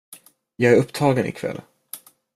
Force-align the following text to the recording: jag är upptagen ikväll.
jag 0.55 0.73
är 0.73 0.77
upptagen 0.77 1.25
ikväll. 1.25 1.61